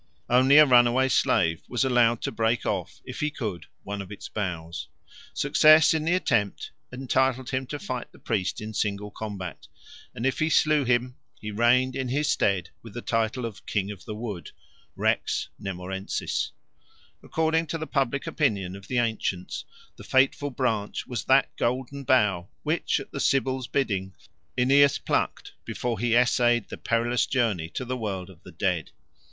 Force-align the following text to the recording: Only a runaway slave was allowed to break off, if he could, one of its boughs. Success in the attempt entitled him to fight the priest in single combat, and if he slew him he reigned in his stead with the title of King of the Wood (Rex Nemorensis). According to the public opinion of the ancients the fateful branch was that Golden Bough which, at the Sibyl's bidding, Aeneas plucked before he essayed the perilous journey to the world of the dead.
Only 0.31 0.57
a 0.57 0.65
runaway 0.65 1.09
slave 1.09 1.61
was 1.69 1.85
allowed 1.85 2.23
to 2.23 2.31
break 2.31 2.65
off, 2.65 3.01
if 3.05 3.19
he 3.19 3.29
could, 3.29 3.67
one 3.83 4.01
of 4.01 4.11
its 4.11 4.29
boughs. 4.29 4.87
Success 5.31 5.93
in 5.93 6.05
the 6.05 6.15
attempt 6.15 6.71
entitled 6.91 7.51
him 7.51 7.67
to 7.67 7.77
fight 7.77 8.11
the 8.11 8.17
priest 8.17 8.61
in 8.61 8.73
single 8.73 9.11
combat, 9.11 9.67
and 10.15 10.25
if 10.25 10.39
he 10.39 10.49
slew 10.49 10.85
him 10.85 11.17
he 11.39 11.51
reigned 11.51 11.95
in 11.95 12.07
his 12.07 12.27
stead 12.27 12.71
with 12.81 12.95
the 12.95 13.03
title 13.03 13.45
of 13.45 13.67
King 13.67 13.91
of 13.91 14.05
the 14.05 14.15
Wood 14.15 14.49
(Rex 14.95 15.49
Nemorensis). 15.61 16.49
According 17.21 17.67
to 17.67 17.77
the 17.77 17.85
public 17.85 18.25
opinion 18.25 18.75
of 18.75 18.87
the 18.87 18.97
ancients 18.97 19.65
the 19.97 20.03
fateful 20.03 20.49
branch 20.49 21.05
was 21.05 21.25
that 21.25 21.55
Golden 21.57 22.03
Bough 22.03 22.47
which, 22.63 22.99
at 22.99 23.11
the 23.11 23.19
Sibyl's 23.19 23.67
bidding, 23.67 24.15
Aeneas 24.57 24.97
plucked 24.97 25.53
before 25.63 25.99
he 25.99 26.15
essayed 26.15 26.69
the 26.69 26.77
perilous 26.79 27.27
journey 27.27 27.69
to 27.75 27.85
the 27.85 27.95
world 27.95 28.31
of 28.31 28.41
the 28.41 28.51
dead. 28.51 28.89